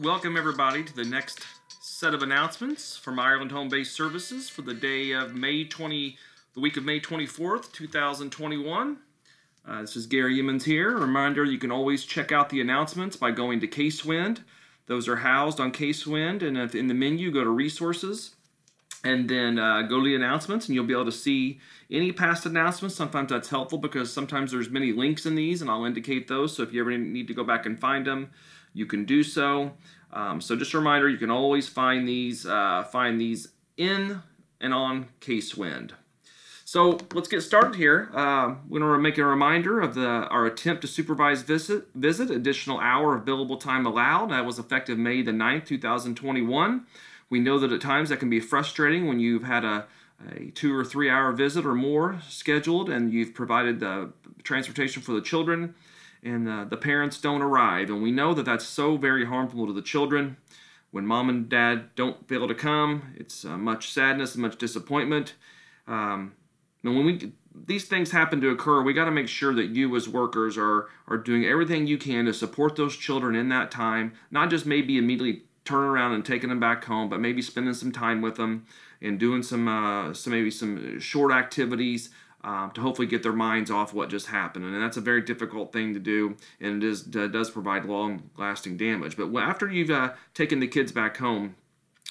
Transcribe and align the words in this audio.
welcome 0.00 0.36
everybody 0.36 0.84
to 0.84 0.94
the 0.94 1.04
next 1.04 1.44
set 1.80 2.14
of 2.14 2.22
announcements 2.22 2.96
from 2.96 3.18
Ireland 3.18 3.50
Home 3.50 3.68
Based 3.68 3.92
Services 3.92 4.48
for 4.48 4.62
the 4.62 4.74
day 4.74 5.10
of 5.10 5.34
May 5.34 5.64
20, 5.64 6.16
the 6.54 6.60
week 6.60 6.76
of 6.76 6.84
May 6.84 7.00
24th, 7.00 7.72
2021. 7.72 8.98
Uh, 9.66 9.80
this 9.80 9.96
is 9.96 10.06
Gary 10.06 10.38
Emmons 10.38 10.64
here. 10.64 10.96
Reminder 10.96 11.44
you 11.44 11.58
can 11.58 11.72
always 11.72 12.04
check 12.04 12.30
out 12.30 12.48
the 12.48 12.60
announcements 12.60 13.16
by 13.16 13.32
going 13.32 13.58
to 13.58 13.66
Casewind. 13.66 14.44
Those 14.86 15.08
are 15.08 15.16
housed 15.16 15.58
on 15.58 15.72
Casewind, 15.72 16.44
and 16.44 16.56
if 16.56 16.76
in 16.76 16.86
the 16.86 16.94
menu, 16.94 17.32
go 17.32 17.42
to 17.42 17.50
Resources 17.50 18.36
and 19.02 19.28
then 19.28 19.58
uh, 19.58 19.82
go 19.82 19.98
to 19.98 20.04
the 20.04 20.14
announcements 20.14 20.66
and 20.66 20.74
you'll 20.74 20.84
be 20.84 20.92
able 20.92 21.04
to 21.04 21.12
see 21.12 21.60
any 21.90 22.12
past 22.12 22.46
announcements 22.46 22.94
sometimes 22.94 23.30
that's 23.30 23.48
helpful 23.48 23.78
because 23.78 24.12
sometimes 24.12 24.50
there's 24.50 24.70
many 24.70 24.92
links 24.92 25.24
in 25.24 25.36
these 25.36 25.62
and 25.62 25.70
i'll 25.70 25.84
indicate 25.84 26.26
those 26.26 26.56
so 26.56 26.64
if 26.64 26.72
you 26.72 26.80
ever 26.80 26.96
need 26.96 27.28
to 27.28 27.34
go 27.34 27.44
back 27.44 27.64
and 27.64 27.78
find 27.78 28.06
them 28.06 28.28
you 28.78 28.86
can 28.86 29.04
do 29.04 29.22
so. 29.22 29.72
Um, 30.12 30.40
so 30.40 30.56
just 30.56 30.72
a 30.74 30.78
reminder 30.78 31.08
you 31.08 31.18
can 31.18 31.30
always 31.30 31.68
find 31.68 32.08
these 32.08 32.46
uh, 32.46 32.84
find 32.84 33.20
these 33.20 33.48
in 33.76 34.22
and 34.60 34.72
on 34.72 35.08
casewind. 35.20 35.94
So 36.64 36.98
let's 37.14 37.28
get 37.28 37.40
started 37.40 37.76
here. 37.76 38.10
Uh, 38.12 38.56
we're 38.68 38.80
going 38.80 38.92
to 38.92 38.98
make 38.98 39.16
a 39.16 39.24
reminder 39.24 39.80
of 39.80 39.94
the 39.94 40.06
our 40.06 40.46
attempt 40.46 40.82
to 40.82 40.88
supervise 40.88 41.42
visit 41.42 41.88
visit. 41.94 42.30
Additional 42.30 42.78
hour 42.78 43.14
of 43.16 43.24
billable 43.24 43.60
time 43.60 43.84
allowed. 43.84 44.30
That 44.30 44.46
was 44.46 44.58
effective 44.58 44.98
may 44.98 45.22
the 45.22 45.32
9th 45.32 45.66
2021 45.66 46.86
we 47.30 47.40
know 47.40 47.58
that 47.58 47.72
at 47.72 47.80
times 47.80 48.08
that 48.08 48.18
can 48.18 48.30
be 48.30 48.40
frustrating 48.40 49.06
when 49.06 49.20
you've 49.20 49.44
had 49.44 49.64
a, 49.64 49.86
a 50.34 50.50
two 50.50 50.74
or 50.74 50.84
three 50.84 51.10
hour 51.10 51.32
visit 51.32 51.66
or 51.66 51.74
more 51.74 52.20
scheduled 52.28 52.88
and 52.88 53.12
you've 53.12 53.34
provided 53.34 53.80
the 53.80 54.12
transportation 54.42 55.02
for 55.02 55.12
the 55.12 55.20
children 55.20 55.74
and 56.22 56.48
uh, 56.48 56.64
the 56.64 56.76
parents 56.76 57.20
don't 57.20 57.42
arrive. 57.42 57.90
And 57.90 58.02
we 58.02 58.10
know 58.10 58.34
that 58.34 58.44
that's 58.44 58.66
so 58.66 58.96
very 58.96 59.26
harmful 59.26 59.66
to 59.66 59.72
the 59.72 59.82
children. 59.82 60.36
When 60.90 61.06
mom 61.06 61.28
and 61.28 61.48
dad 61.48 61.94
don't 61.96 62.26
fail 62.28 62.48
to 62.48 62.54
come, 62.54 63.14
it's 63.16 63.44
uh, 63.44 63.58
much 63.58 63.92
sadness 63.92 64.34
and 64.34 64.42
much 64.42 64.56
disappointment. 64.56 65.34
Um, 65.86 66.32
and 66.82 66.96
when 66.96 67.04
we 67.04 67.32
these 67.66 67.86
things 67.86 68.12
happen 68.12 68.40
to 68.40 68.50
occur, 68.50 68.82
we 68.82 68.92
got 68.92 69.06
to 69.06 69.10
make 69.10 69.28
sure 69.28 69.52
that 69.54 69.70
you 69.70 69.94
as 69.96 70.08
workers 70.08 70.56
are 70.56 70.88
are 71.06 71.18
doing 71.18 71.44
everything 71.44 71.86
you 71.86 71.98
can 71.98 72.24
to 72.26 72.32
support 72.32 72.76
those 72.76 72.96
children 72.96 73.34
in 73.34 73.48
that 73.50 73.70
time, 73.70 74.12
not 74.30 74.50
just 74.50 74.64
maybe 74.64 74.96
immediately 74.96 75.42
turn 75.64 75.84
around 75.84 76.12
and 76.12 76.24
taking 76.24 76.48
them 76.48 76.60
back 76.60 76.84
home, 76.84 77.10
but 77.10 77.20
maybe 77.20 77.42
spending 77.42 77.74
some 77.74 77.92
time 77.92 78.22
with 78.22 78.36
them 78.36 78.64
and 79.02 79.20
doing 79.20 79.42
some, 79.42 79.68
uh, 79.68 80.14
some 80.14 80.32
maybe 80.32 80.50
some 80.50 80.98
short 80.98 81.30
activities 81.30 82.08
uh, 82.44 82.70
to 82.70 82.80
hopefully 82.80 83.08
get 83.08 83.22
their 83.22 83.32
minds 83.32 83.70
off 83.70 83.92
what 83.92 84.08
just 84.08 84.28
happened. 84.28 84.64
And 84.64 84.82
that's 84.82 84.96
a 84.96 85.02
very 85.02 85.22
difficult 85.22 85.72
thing 85.72 85.94
to 85.94 86.00
do, 86.00 86.36
and 86.60 86.82
it 86.82 86.86
is, 86.86 87.08
uh, 87.16 87.26
does 87.26 87.50
provide 87.50 87.84
long 87.84 88.30
lasting 88.36 88.76
damage. 88.76 89.16
But 89.16 89.34
after 89.36 89.70
you've 89.70 89.90
uh, 89.90 90.12
taken 90.34 90.60
the 90.60 90.68
kids 90.68 90.92
back 90.92 91.16
home, 91.16 91.56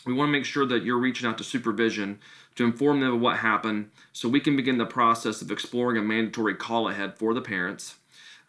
we 0.06 0.14
want 0.14 0.30
to 0.30 0.31
make 0.31 0.45
sure 0.45 0.66
that 0.66 0.84
you're 0.84 0.97
reaching 0.97 1.28
out 1.28 1.38
to 1.38 1.44
supervision 1.44 2.19
to 2.56 2.64
inform 2.64 3.02
them 3.02 3.14
of 3.14 3.22
what 3.22 3.38
happened 3.38 3.92
so 4.14 4.30
we 4.30 4.39
can 4.39 4.56
begin 4.56 4.78
the 4.78 4.86
process 4.86 5.42
of 5.42 5.52
exploring 5.52 5.97
a 5.97 6.02
mandatory 6.02 6.56
call 6.56 6.89
ahead 6.89 7.17
for 7.17 7.34
the 7.34 7.41
parents. 7.41 7.95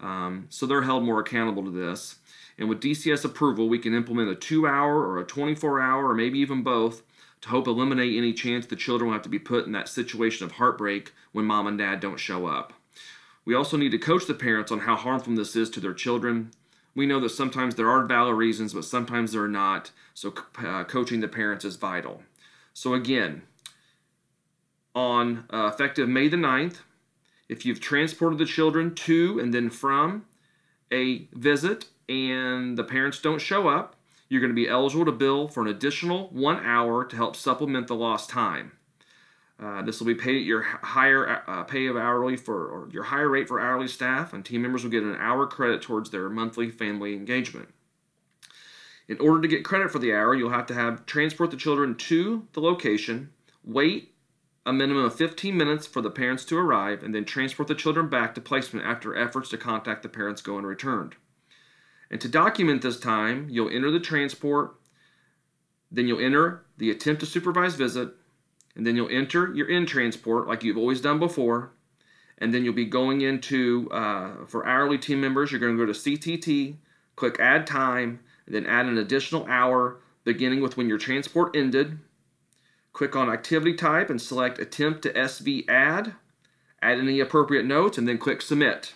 Um, 0.01 0.47
so 0.51 0.67
they're 0.67 0.83
held 0.83 1.05
more 1.05 1.21
accountable 1.21 1.65
to 1.65 1.71
this. 1.71 2.17
And 2.59 2.69
with 2.69 2.81
DCS 2.81 3.25
approval, 3.25 3.69
we 3.69 3.79
can 3.79 3.95
implement 3.95 4.31
a 4.31 4.35
two 4.35 4.67
hour 4.67 5.07
or 5.07 5.19
a 5.19 5.25
24 5.25 5.81
hour 5.81 6.09
or 6.09 6.15
maybe 6.15 6.39
even 6.39 6.63
both 6.63 7.03
to 7.41 7.49
hope 7.49 7.67
eliminate 7.67 8.17
any 8.17 8.33
chance 8.33 8.67
the 8.67 8.77
children 8.77 9.09
will 9.09 9.15
have 9.15 9.23
to 9.23 9.29
be 9.29 9.39
put 9.39 9.67
in 9.67 9.73
that 9.73 9.89
situation 9.89 10.45
of 10.45 10.53
heartbreak 10.53 11.13
when 11.33 11.45
mom 11.45 11.67
and 11.67 11.79
dad 11.79 12.01
don't 12.01 12.19
show 12.19 12.47
up. 12.47 12.73
We 13.45 13.55
also 13.55 13.77
need 13.77 13.93
to 13.93 13.99
coach 13.99 14.27
the 14.27 14.35
parents 14.35 14.71
on 14.71 14.81
how 14.81 14.97
harmful 14.97 15.35
this 15.35 15.57
is 15.57 15.71
to 15.71 15.81
their 15.81 15.95
children. 15.95 16.51
We 16.95 17.07
know 17.07 17.21
that 17.21 17.31
sometimes 17.31 17.77
there 17.77 17.89
are 17.89 18.05
valid 18.05 18.37
reasons, 18.37 18.75
but 18.75 18.85
sometimes 18.85 19.33
there 19.33 19.43
are 19.43 19.49
not, 19.49 19.91
so 20.15 20.35
uh, 20.59 20.85
coaching 20.85 21.21
the 21.21 21.29
parents 21.29 21.65
is 21.65 21.77
vital. 21.77 22.23
So, 22.75 22.95
again, 22.95 23.43
on 24.95 25.45
uh, 25.51 25.71
effective 25.73 26.09
May 26.09 26.29
the 26.29 26.37
9th, 26.37 26.79
if 27.49 27.65
you've 27.65 27.81
transported 27.81 28.39
the 28.39 28.45
children 28.45 28.95
to 28.95 29.39
and 29.39 29.55
then 29.55 29.71
from 29.71 30.27
a 30.93 31.29
visit 31.33 31.87
and 32.09 32.77
the 32.77 32.85
parents 32.85 33.21
don't 33.21 33.41
show 33.41 33.69
up, 33.69 33.97
you're 34.29 34.41
going 34.41 34.51
to 34.51 34.55
be 34.55 34.69
eligible 34.69 35.05
to 35.05 35.13
bill 35.13 35.49
for 35.49 35.63
an 35.63 35.69
additional 35.69 36.29
one 36.29 36.65
hour 36.65 37.05
to 37.05 37.17
help 37.17 37.37
supplement 37.37 37.87
the 37.87 37.95
lost 37.95 38.31
time. 38.31 38.73
Uh, 39.61 39.83
this 39.83 39.99
will 39.99 40.07
be 40.07 40.15
paid 40.15 40.37
at 40.37 40.45
your 40.45 40.63
higher 40.63 41.43
uh, 41.49 41.65
pay 41.65 41.87
of 41.87 41.97
hourly 41.97 42.37
for 42.37 42.67
or 42.67 42.89
your 42.93 43.05
higher 43.05 43.29
rate 43.29 43.49
for 43.49 43.61
hourly 43.61 43.89
staff, 43.89 44.33
and 44.33 44.45
team 44.45 44.63
members 44.63 44.85
will 44.85 44.91
get 44.91 45.03
an 45.03 45.17
hour 45.17 45.47
credit 45.47 45.83
towards 45.83 46.11
their 46.11 46.29
monthly 46.29 46.71
family 46.71 47.15
engagement. 47.15 47.69
In 49.09 49.19
order 49.19 49.41
to 49.41 49.49
get 49.49 49.65
credit 49.65 49.91
for 49.91 49.99
the 49.99 50.13
hour, 50.13 50.35
you'll 50.35 50.51
have 50.51 50.67
to 50.67 50.75
have 50.75 51.07
transport 51.07 51.51
the 51.51 51.57
children 51.57 51.97
to 51.97 52.47
the 52.53 52.61
location, 52.61 53.31
wait 53.65 54.15
a 54.69 54.73
minimum 54.73 55.05
of 55.05 55.15
15 55.15 55.57
minutes 55.57 55.87
for 55.87 56.03
the 56.03 56.11
parents 56.11 56.45
to 56.45 56.59
arrive, 56.59 57.03
and 57.03 57.15
then 57.15 57.25
transport 57.25 57.69
the 57.69 57.75
children 57.75 58.07
back 58.07 58.35
to 58.35 58.41
placement 58.41 58.85
after 58.85 59.17
efforts 59.17 59.49
to 59.49 59.57
contact 59.57 60.03
the 60.03 60.11
parents 60.11 60.43
go 60.43 60.59
unreturned. 60.59 61.17
And 62.11 62.21
to 62.21 62.29
document 62.29 62.83
this 62.83 62.99
time, 62.99 63.49
you'll 63.51 63.71
enter 63.71 63.91
the 63.91 64.01
transport, 64.01 64.75
then 65.91 66.07
you'll 66.07 66.21
enter 66.21 66.65
the 66.79 66.91
attempt 66.91 67.21
to 67.21 67.27
supervise 67.27 67.75
visit, 67.75 68.11
and 68.75 68.87
then 68.87 68.97
you'll 68.97 69.11
enter 69.11 69.53
your 69.55 69.69
in 69.69 69.87
transport 69.87 70.47
like 70.47 70.63
you've 70.63 70.79
always 70.79 71.01
done 71.01 71.19
before. 71.19 71.73
And 72.39 72.55
then 72.55 72.65
you'll 72.65 72.73
be 72.73 72.85
going 72.85 73.21
into, 73.21 73.91
uh, 73.91 74.47
for 74.47 74.65
hourly 74.65 74.97
team 74.97 75.21
members, 75.21 75.51
you're 75.51 75.61
going 75.61 75.77
to 75.77 75.87
go 75.87 75.93
to 75.93 75.99
CTT, 75.99 76.77
click 77.17 77.41
add 77.41 77.67
time, 77.67 78.21
then 78.47 78.65
add 78.65 78.87
an 78.87 78.97
additional 78.97 79.45
hour 79.47 79.99
beginning 80.25 80.61
with 80.61 80.77
when 80.77 80.89
your 80.89 80.99
transport 80.99 81.57
ended. 81.57 81.99
Click 82.93 83.17
on 83.17 83.29
activity 83.29 83.75
type 83.75 84.09
and 84.09 84.21
select 84.21 84.59
attempt 84.59 85.03
to 85.03 85.13
SV 85.13 85.69
add. 85.69 86.15
Add 86.81 86.99
any 86.99 87.19
appropriate 87.19 87.67
notes 87.67 87.99
and 87.99 88.07
then 88.07 88.19
click 88.19 88.41
submit. 88.41 88.95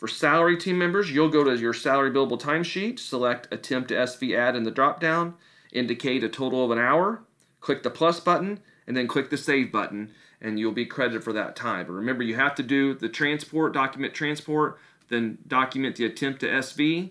For 0.00 0.08
salary 0.08 0.56
team 0.56 0.78
members, 0.78 1.10
you'll 1.10 1.28
go 1.28 1.44
to 1.44 1.54
your 1.54 1.74
salary 1.74 2.10
billable 2.10 2.40
timesheet, 2.40 2.98
select 2.98 3.52
attempt 3.52 3.90
to 3.90 3.94
SV 3.96 4.34
add 4.34 4.56
in 4.56 4.62
the 4.62 4.72
dropdown, 4.72 5.34
indicate 5.74 6.24
a 6.24 6.28
total 6.30 6.64
of 6.64 6.70
an 6.70 6.78
hour, 6.78 7.22
click 7.60 7.82
the 7.82 7.90
plus 7.90 8.18
button, 8.18 8.60
and 8.86 8.96
then 8.96 9.06
click 9.06 9.28
the 9.28 9.36
save 9.36 9.70
button, 9.70 10.10
and 10.40 10.58
you'll 10.58 10.72
be 10.72 10.86
credited 10.86 11.22
for 11.22 11.34
that 11.34 11.54
time. 11.54 11.84
But 11.84 11.92
remember, 11.92 12.22
you 12.22 12.34
have 12.36 12.54
to 12.54 12.62
do 12.62 12.94
the 12.94 13.10
transport, 13.10 13.74
document 13.74 14.14
transport, 14.14 14.78
then 15.10 15.36
document 15.46 15.96
the 15.96 16.06
attempt 16.06 16.40
to 16.40 16.46
SV, 16.46 17.10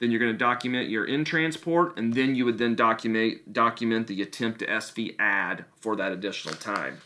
then 0.00 0.10
you're 0.10 0.18
going 0.18 0.32
to 0.32 0.36
document 0.38 0.88
your 0.88 1.04
in 1.04 1.24
transport, 1.24 1.96
and 1.96 2.14
then 2.14 2.34
you 2.34 2.44
would 2.44 2.58
then 2.58 2.74
document 2.74 3.52
document 3.52 4.08
the 4.08 4.22
attempt 4.22 4.58
to 4.58 4.66
SV 4.66 5.14
add 5.20 5.66
for 5.80 5.94
that 5.94 6.10
additional 6.10 6.56
time. 6.56 6.98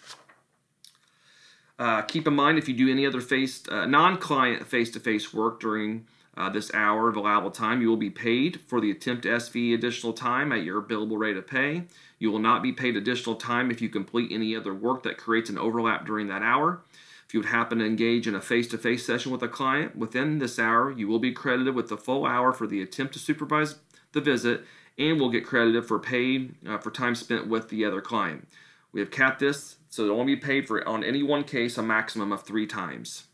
Uh, 1.79 2.03
keep 2.03 2.27
in 2.27 2.35
mind 2.35 2.59
if 2.59 2.69
you 2.69 2.75
do 2.75 2.91
any 2.91 3.07
other 3.07 3.21
face 3.21 3.63
uh, 3.69 3.87
non-client 3.87 4.67
face-to-face 4.67 5.33
work 5.33 5.61
during 5.61 6.07
uh, 6.37 6.49
this 6.49 6.73
hour 6.73 7.09
of 7.09 7.17
allowable 7.17 7.51
time, 7.51 7.83
you 7.83 7.89
will 7.89 7.97
be 7.97 8.11
paid 8.11 8.61
for 8.67 8.81
the 8.81 8.91
attempt 8.91 9.23
to 9.23 9.29
SV 9.29 9.75
additional 9.75 10.13
time 10.13 10.53
at 10.53 10.63
your 10.63 10.81
billable 10.81 11.19
rate 11.19 11.37
of 11.37 11.47
pay. 11.47 11.85
You 12.19 12.31
will 12.31 12.39
not 12.39 12.63
be 12.63 12.73
paid 12.73 12.97
additional 12.97 13.35
time 13.37 13.71
if 13.71 13.83
you 13.83 13.89
complete 13.89 14.33
any 14.33 14.57
other 14.57 14.73
work 14.73 15.03
that 15.03 15.19
creates 15.19 15.51
an 15.51 15.59
overlap 15.59 16.07
during 16.07 16.29
that 16.29 16.43
hour. 16.43 16.81
If 17.27 17.35
you 17.35 17.41
would 17.41 17.51
happen 17.51 17.79
to 17.79 17.87
engage 17.87 18.27
in 18.27 18.35
a 18.35 18.41
face 18.41 18.69
to 18.69 18.79
face 18.79 19.05
session 19.05 19.33
with 19.33 19.43
a 19.43 19.49
client 19.49 19.97
within 19.97 20.39
this 20.39 20.59
hour, 20.59 20.91
you 20.91 21.09
will 21.09 21.19
be 21.19 21.33
credited 21.33 21.75
with 21.75 21.89
the 21.89 21.97
full 21.97 22.25
hour 22.25 22.53
for 22.53 22.67
the 22.67 22.83
attempt 22.83 23.15
to 23.15 23.19
supervise 23.19 23.77
the 24.13 24.21
visit 24.21 24.65
and 24.99 25.19
will 25.19 25.31
get 25.31 25.47
credited 25.47 25.87
for 25.87 25.99
paid 25.99 26.55
uh, 26.67 26.79
for 26.79 26.91
time 26.91 27.15
spent 27.15 27.47
with 27.47 27.69
the 27.69 27.85
other 27.85 28.01
client. 28.01 28.49
We 28.93 29.01
have 29.01 29.11
capped 29.11 29.41
this 29.41 29.77
so 29.93 30.05
it'll 30.05 30.19
only 30.19 30.37
be 30.37 30.41
paid 30.41 30.67
for 30.67 30.89
on 30.89 31.05
any 31.05 31.23
one 31.23 31.45
case 31.45 31.77
a 31.77 31.83
maximum 31.83 32.33
of 32.33 32.45
three 32.45 32.67
times. 32.67 33.25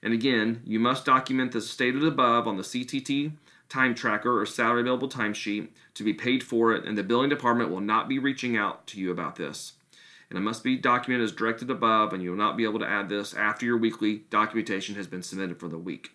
And 0.00 0.14
again, 0.14 0.62
you 0.64 0.78
must 0.78 1.04
document 1.04 1.50
the 1.50 1.60
stated 1.60 2.04
above 2.04 2.46
on 2.46 2.56
the 2.56 2.62
CTT 2.62 3.32
time 3.68 3.92
tracker 3.92 4.40
or 4.40 4.46
salary 4.46 4.82
available 4.82 5.08
timesheet 5.08 5.66
to 5.94 6.04
be 6.04 6.14
paid 6.14 6.44
for 6.44 6.72
it, 6.72 6.84
and 6.84 6.96
the 6.96 7.02
billing 7.02 7.28
department 7.28 7.70
will 7.70 7.80
not 7.80 8.08
be 8.08 8.20
reaching 8.20 8.56
out 8.56 8.86
to 8.86 9.00
you 9.00 9.10
about 9.10 9.34
this. 9.34 9.72
And 10.30 10.38
it 10.38 10.42
must 10.42 10.62
be 10.62 10.76
documented 10.76 11.24
as 11.24 11.32
directed 11.32 11.70
above, 11.70 12.12
and 12.12 12.22
you 12.22 12.30
will 12.30 12.38
not 12.38 12.56
be 12.56 12.62
able 12.62 12.78
to 12.78 12.88
add 12.88 13.08
this 13.08 13.34
after 13.34 13.66
your 13.66 13.76
weekly 13.76 14.22
documentation 14.30 14.94
has 14.94 15.08
been 15.08 15.24
submitted 15.24 15.58
for 15.58 15.66
the 15.66 15.76
week. 15.76 16.12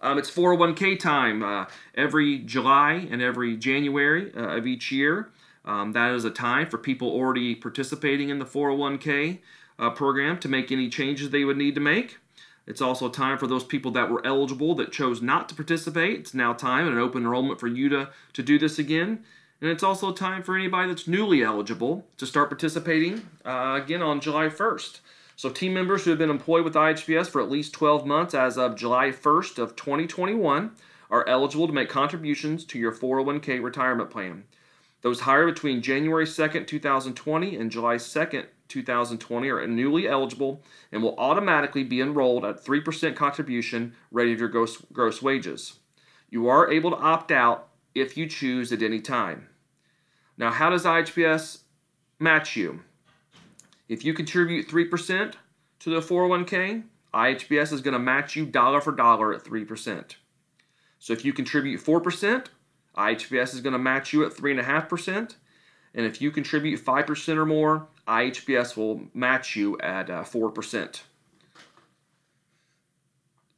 Um, 0.00 0.18
it's 0.18 0.30
401k 0.30 0.98
time 0.98 1.44
uh, 1.44 1.66
every 1.94 2.40
July 2.40 3.06
and 3.08 3.22
every 3.22 3.56
January 3.56 4.32
uh, 4.36 4.56
of 4.56 4.66
each 4.66 4.90
year. 4.90 5.30
Um, 5.68 5.92
that 5.92 6.14
is 6.14 6.24
a 6.24 6.30
time 6.30 6.66
for 6.70 6.78
people 6.78 7.10
already 7.10 7.54
participating 7.54 8.30
in 8.30 8.38
the 8.38 8.46
401k 8.46 9.40
uh, 9.78 9.90
program 9.90 10.38
to 10.38 10.48
make 10.48 10.72
any 10.72 10.88
changes 10.88 11.28
they 11.28 11.44
would 11.44 11.58
need 11.58 11.74
to 11.74 11.80
make. 11.80 12.16
It's 12.66 12.80
also 12.80 13.10
time 13.10 13.36
for 13.36 13.46
those 13.46 13.64
people 13.64 13.90
that 13.90 14.10
were 14.10 14.24
eligible 14.26 14.74
that 14.76 14.92
chose 14.92 15.20
not 15.20 15.46
to 15.50 15.54
participate. 15.54 16.20
It's 16.20 16.32
now 16.32 16.54
time 16.54 16.86
and 16.86 16.96
an 16.96 17.02
open 17.02 17.22
enrollment 17.22 17.60
for 17.60 17.66
you 17.66 17.90
to, 17.90 18.08
to 18.32 18.42
do 18.42 18.58
this 18.58 18.78
again. 18.78 19.24
And 19.60 19.70
it's 19.70 19.82
also 19.82 20.10
time 20.10 20.42
for 20.42 20.56
anybody 20.56 20.88
that's 20.88 21.06
newly 21.06 21.42
eligible 21.42 22.06
to 22.16 22.26
start 22.26 22.48
participating 22.48 23.28
uh, 23.44 23.78
again 23.82 24.00
on 24.00 24.20
July 24.20 24.48
1st. 24.48 25.00
So 25.36 25.50
team 25.50 25.74
members 25.74 26.04
who 26.04 26.10
have 26.10 26.18
been 26.18 26.30
employed 26.30 26.64
with 26.64 26.74
IHBS 26.74 27.28
for 27.28 27.42
at 27.42 27.50
least 27.50 27.74
12 27.74 28.06
months 28.06 28.32
as 28.32 28.56
of 28.56 28.74
July 28.74 29.08
1st 29.08 29.58
of 29.58 29.76
2021 29.76 30.70
are 31.10 31.28
eligible 31.28 31.66
to 31.66 31.72
make 31.74 31.90
contributions 31.90 32.64
to 32.64 32.78
your 32.78 32.92
401k 32.92 33.62
retirement 33.62 34.10
plan. 34.10 34.44
Those 35.02 35.20
hired 35.20 35.54
between 35.54 35.82
January 35.82 36.24
2nd, 36.24 36.66
2020 36.66 37.56
and 37.56 37.70
July 37.70 37.96
2nd, 37.96 38.46
2020 38.68 39.48
are 39.48 39.66
newly 39.66 40.08
eligible 40.08 40.62
and 40.92 41.02
will 41.02 41.14
automatically 41.18 41.84
be 41.84 42.00
enrolled 42.00 42.44
at 42.44 42.64
3% 42.64 43.16
contribution 43.16 43.94
rate 44.10 44.32
of 44.32 44.40
your 44.40 44.48
gross, 44.48 44.78
gross 44.92 45.22
wages. 45.22 45.78
You 46.30 46.48
are 46.48 46.70
able 46.70 46.90
to 46.90 46.96
opt 46.96 47.30
out 47.30 47.68
if 47.94 48.16
you 48.16 48.26
choose 48.26 48.72
at 48.72 48.82
any 48.82 49.00
time. 49.00 49.48
Now, 50.36 50.50
how 50.50 50.70
does 50.70 50.84
IHBS 50.84 51.60
match 52.18 52.56
you? 52.56 52.80
If 53.88 54.04
you 54.04 54.12
contribute 54.12 54.68
3% 54.68 55.34
to 55.80 55.90
the 55.90 56.00
401k, 56.00 56.82
IHBS 57.14 57.72
is 57.72 57.80
going 57.80 57.94
to 57.94 57.98
match 57.98 58.36
you 58.36 58.44
dollar 58.44 58.80
for 58.80 58.92
dollar 58.92 59.32
at 59.32 59.44
3%. 59.44 60.16
So 60.98 61.12
if 61.12 61.24
you 61.24 61.32
contribute 61.32 61.82
4%, 61.82 62.46
IHBS 62.98 63.54
is 63.54 63.60
going 63.60 63.72
to 63.72 63.78
match 63.78 64.12
you 64.12 64.24
at 64.24 64.32
3.5%. 64.32 65.36
And 65.94 66.06
if 66.06 66.20
you 66.20 66.30
contribute 66.30 66.84
5% 66.84 67.36
or 67.36 67.46
more, 67.46 67.86
IHBS 68.06 68.76
will 68.76 69.02
match 69.14 69.56
you 69.56 69.78
at 69.80 70.10
uh, 70.10 70.22
4%. 70.22 71.00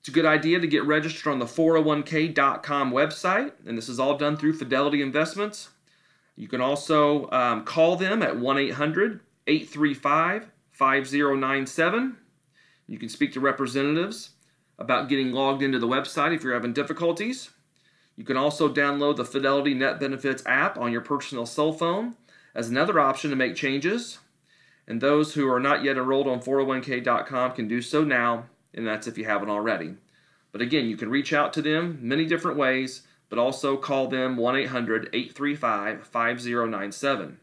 It's 0.01 0.09
a 0.09 0.13
good 0.13 0.25
idea 0.25 0.59
to 0.59 0.67
get 0.67 0.85
registered 0.85 1.31
on 1.31 1.39
the 1.39 1.45
401k.com 1.45 2.91
website, 2.91 3.53
and 3.67 3.77
this 3.77 3.89
is 3.89 4.01
all 4.01 4.17
done 4.17 4.37
through 4.37 4.55
Fidelity 4.55 5.03
Investments. 5.03 5.69
You 6.37 6.49
can 6.49 6.63
also 6.63 7.31
um, 7.31 7.65
call 7.65 7.97
them 7.97 8.23
at 8.23 8.39
1 8.39 8.59
800 8.59 9.21
835 9.47 10.51
5097. 10.73 12.17
You 12.87 12.99
can 12.99 13.11
speak 13.11 13.35
to 13.35 13.41
representatives 13.41 14.31
about 14.79 15.11
getting 15.11 15.33
logged 15.33 15.63
into 15.63 15.79
the 15.79 15.87
website 15.87 16.35
if 16.35 16.43
you're 16.43 16.55
having 16.55 16.73
difficulties. 16.73 17.51
You 18.21 18.27
can 18.27 18.37
also 18.37 18.69
download 18.69 19.17
the 19.17 19.25
Fidelity 19.25 19.73
Net 19.73 19.99
Benefits 19.99 20.43
app 20.45 20.77
on 20.77 20.93
your 20.93 21.01
personal 21.01 21.47
cell 21.47 21.73
phone 21.73 22.17
as 22.55 22.69
another 22.69 23.01
option 23.01 23.31
to 23.31 23.37
make 23.37 23.57
changes. 23.57 24.19
And 24.87 25.01
those 25.01 25.33
who 25.33 25.51
are 25.51 25.59
not 25.59 25.83
yet 25.83 25.97
enrolled 25.97 26.29
on 26.29 26.43
401k.com 26.43 27.53
can 27.53 27.67
do 27.67 27.81
so 27.81 28.05
now, 28.05 28.45
and 28.75 28.87
that's 28.87 29.07
if 29.07 29.17
you 29.17 29.25
haven't 29.25 29.49
already. 29.49 29.95
But 30.53 30.61
again, 30.61 30.85
you 30.85 30.99
can 30.99 31.09
reach 31.09 31.33
out 31.33 31.55
to 31.55 31.63
them 31.63 31.99
many 32.03 32.27
different 32.27 32.59
ways, 32.59 33.05
but 33.31 33.39
also 33.39 33.79
call 33.79 34.09
them 34.09 34.37
1 34.37 34.55
800 34.55 35.09
835 35.15 36.07
5097. 36.07 37.41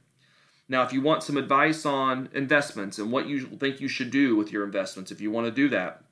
Now, 0.70 0.84
if 0.84 0.94
you 0.94 1.02
want 1.02 1.24
some 1.24 1.38
advice 1.38 1.88
on 1.88 2.30
investments 2.36 3.00
and 3.00 3.12
what 3.12 3.26
you 3.26 3.48
think 3.48 3.82
you 3.82 3.88
should 3.88 4.12
do 4.12 4.36
with 4.36 4.52
your 4.52 4.64
investments, 4.64 5.12
if 5.12 5.22
you 5.22 5.32
want 5.32 5.48
to 5.48 5.52
do 5.52 5.70
that, 5.70 6.04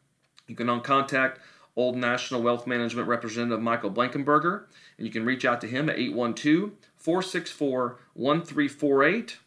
you 0.47 0.55
can 0.55 0.81
contact 0.81 1.39
Old 1.75 1.97
National 1.97 2.41
Wealth 2.41 2.65
Management 2.65 3.07
Representative 3.07 3.61
Michael 3.61 3.91
Blankenberger, 3.91 4.63
and 4.97 5.05
you 5.05 5.11
can 5.11 5.25
reach 5.25 5.45
out 5.45 5.61
to 5.61 5.67
him 5.67 5.89
at 5.89 5.97
812 5.97 6.71
464 6.95 7.99
1348, 8.13 9.37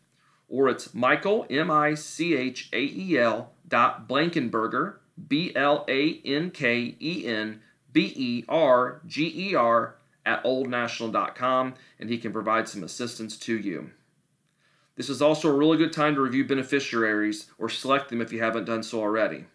or 0.49 0.69
it's 0.69 0.95
Michael, 0.95 1.47
M 1.49 1.71
I 1.71 1.95
C 1.95 2.35
H 2.35 2.69
A 2.73 2.81
E 2.81 3.19
L, 3.19 3.53
dot 3.67 4.09
Blankenberger, 4.09 4.97
B 5.27 5.53
L 5.57 5.85
A 5.89 6.21
N 6.25 6.51
K 6.51 6.97
E 7.01 7.27
N 7.27 7.61
B 7.93 8.13
E 8.15 8.45
R 8.49 9.01
G 9.07 9.51
E 9.51 9.55
R, 9.55 9.97
at 10.29 10.45
oldnational.com, 10.45 11.75
and 11.99 12.11
he 12.11 12.19
can 12.19 12.33
provide 12.33 12.69
some 12.69 12.85
assistance 12.85 13.37
to 13.39 13.57
you. 13.59 13.91
This 14.97 15.09
is 15.09 15.23
also 15.23 15.49
a 15.49 15.57
really 15.57 15.79
good 15.79 15.93
time 15.93 16.15
to 16.17 16.21
review 16.21 16.45
beneficiaries 16.45 17.51
or 17.57 17.69
select 17.69 18.11
them 18.11 18.21
if 18.21 18.33
you 18.33 18.43
haven't 18.43 18.67
done 18.67 18.83
so 18.83 19.01
already. 19.01 19.47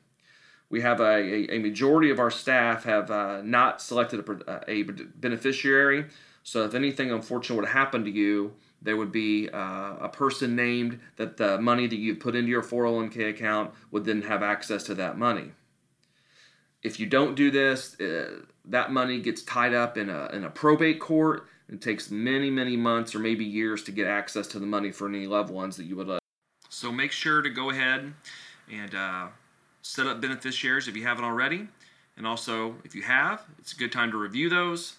We 0.73 0.81
have 0.81 0.99
a, 1.01 1.53
a, 1.53 1.59
majority 1.59 2.09
of 2.09 2.17
our 2.17 2.31
staff 2.31 2.83
have 2.85 3.11
uh, 3.11 3.43
not 3.43 3.79
selected 3.79 4.27
a, 4.27 4.61
a, 4.67 4.81
beneficiary. 4.81 6.05
So 6.41 6.65
if 6.65 6.73
anything 6.73 7.11
unfortunate 7.11 7.57
would 7.57 7.69
happen 7.69 8.03
to 8.05 8.09
you, 8.09 8.53
there 8.81 8.97
would 8.97 9.11
be 9.11 9.49
uh, 9.49 9.97
a 10.01 10.09
person 10.11 10.55
named 10.55 10.99
that 11.17 11.37
the 11.37 11.61
money 11.61 11.85
that 11.85 11.97
you 11.97 12.15
put 12.15 12.33
into 12.33 12.49
your 12.49 12.63
401k 12.63 13.29
account 13.29 13.69
would 13.91 14.03
then 14.05 14.23
have 14.23 14.41
access 14.41 14.81
to 14.85 14.95
that 14.95 15.15
money. 15.15 15.51
If 16.81 16.99
you 16.99 17.05
don't 17.05 17.35
do 17.35 17.51
this, 17.51 17.93
uh, 17.99 18.39
that 18.65 18.91
money 18.91 19.21
gets 19.21 19.43
tied 19.43 19.75
up 19.75 19.95
in 19.95 20.09
a, 20.09 20.31
in 20.33 20.43
a 20.43 20.49
probate 20.49 20.99
court 20.99 21.45
it 21.69 21.81
takes 21.81 22.09
many, 22.09 22.49
many 22.49 22.75
months 22.75 23.13
or 23.13 23.19
maybe 23.19 23.45
years 23.45 23.83
to 23.83 23.91
get 23.91 24.07
access 24.07 24.47
to 24.47 24.59
the 24.59 24.65
money 24.65 24.91
for 24.91 25.07
any 25.07 25.27
loved 25.27 25.51
ones 25.51 25.77
that 25.77 25.83
you 25.83 25.95
would 25.97 26.07
like. 26.07 26.21
So 26.69 26.91
make 26.91 27.11
sure 27.11 27.43
to 27.43 27.49
go 27.51 27.69
ahead 27.69 28.11
and 28.71 28.95
uh, 28.95 29.27
set 29.83 30.07
up 30.07 30.19
beneficiaries 30.19 30.87
if 30.87 30.95
you 30.95 31.03
haven't 31.03 31.25
already. 31.25 31.67
And 32.17 32.25
also, 32.25 32.75
if 32.83 32.95
you 32.95 33.03
have, 33.03 33.43
it's 33.59 33.73
a 33.73 33.75
good 33.75 33.91
time 33.91 34.09
to 34.11 34.17
review 34.17 34.49
those 34.49 34.95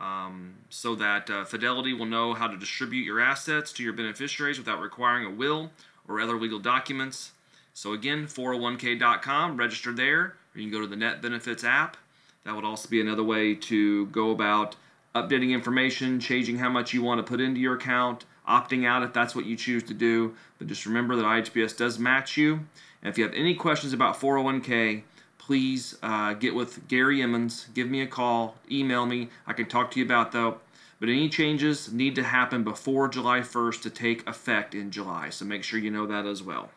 um, 0.00 0.54
so 0.68 0.94
that 0.96 1.28
uh, 1.30 1.44
Fidelity 1.44 1.92
will 1.92 2.06
know 2.06 2.34
how 2.34 2.46
to 2.46 2.56
distribute 2.56 3.04
your 3.04 3.20
assets 3.20 3.72
to 3.74 3.82
your 3.82 3.92
beneficiaries 3.92 4.58
without 4.58 4.80
requiring 4.80 5.26
a 5.26 5.30
will 5.30 5.70
or 6.06 6.20
other 6.20 6.38
legal 6.38 6.58
documents. 6.58 7.32
So, 7.74 7.92
again, 7.92 8.26
401k.com, 8.26 9.56
register 9.56 9.92
there, 9.92 10.20
or 10.20 10.34
you 10.54 10.62
can 10.62 10.70
go 10.70 10.80
to 10.80 10.86
the 10.86 10.96
Net 10.96 11.20
Benefits 11.20 11.64
app. 11.64 11.96
That 12.44 12.54
would 12.54 12.64
also 12.64 12.88
be 12.88 13.00
another 13.00 13.24
way 13.24 13.54
to 13.54 14.06
go 14.06 14.30
about 14.30 14.76
updating 15.14 15.50
information, 15.50 16.20
changing 16.20 16.58
how 16.58 16.68
much 16.68 16.92
you 16.92 17.02
want 17.02 17.18
to 17.18 17.22
put 17.22 17.40
into 17.40 17.60
your 17.60 17.74
account, 17.74 18.24
opting 18.48 18.86
out 18.86 19.02
if 19.02 19.12
that's 19.12 19.34
what 19.34 19.46
you 19.46 19.56
choose 19.56 19.82
to 19.84 19.94
do. 19.94 20.34
But 20.58 20.68
just 20.68 20.86
remember 20.86 21.16
that 21.16 21.24
IHBS 21.24 21.76
does 21.76 21.98
match 21.98 22.36
you. 22.36 22.54
And 23.02 23.10
if 23.10 23.18
you 23.18 23.24
have 23.24 23.34
any 23.34 23.54
questions 23.54 23.92
about 23.92 24.18
401k, 24.20 25.02
please 25.38 25.96
uh, 26.02 26.34
get 26.34 26.54
with 26.54 26.88
Gary 26.88 27.22
Emmons. 27.22 27.66
Give 27.74 27.88
me 27.88 28.00
a 28.00 28.06
call, 28.06 28.56
email 28.70 29.06
me. 29.06 29.28
I 29.46 29.52
can 29.52 29.66
talk 29.66 29.90
to 29.92 30.00
you 30.00 30.04
about 30.04 30.32
that. 30.32 30.56
But 30.98 31.10
any 31.10 31.28
changes 31.28 31.92
need 31.92 32.14
to 32.14 32.22
happen 32.22 32.64
before 32.64 33.08
July 33.08 33.40
1st 33.40 33.82
to 33.82 33.90
take 33.90 34.26
effect 34.26 34.74
in 34.74 34.90
July. 34.90 35.28
So 35.28 35.44
make 35.44 35.62
sure 35.62 35.78
you 35.78 35.90
know 35.90 36.06
that 36.06 36.26
as 36.26 36.42
well. 36.42 36.70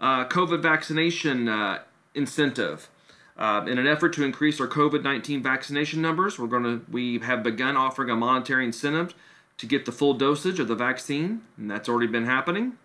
Uh, 0.00 0.26
COVID 0.26 0.62
vaccination 0.62 1.48
uh, 1.48 1.80
incentive. 2.14 2.88
Uh, 3.38 3.64
in 3.66 3.78
an 3.78 3.86
effort 3.86 4.12
to 4.12 4.22
increase 4.22 4.60
our 4.60 4.68
COVID-19 4.68 5.42
vaccination 5.42 6.02
numbers, 6.02 6.38
we're 6.38 6.46
going 6.46 6.62
to 6.62 6.84
we 6.90 7.18
have 7.20 7.42
begun 7.42 7.74
offering 7.76 8.10
a 8.10 8.16
monetary 8.16 8.66
incentive 8.66 9.14
to 9.60 9.66
get 9.66 9.84
the 9.84 9.92
full 9.92 10.14
dosage 10.14 10.58
of 10.58 10.68
the 10.68 10.74
vaccine, 10.74 11.42
and 11.58 11.70
that's 11.70 11.86
already 11.86 12.06
been 12.06 12.24
happening. 12.24 12.78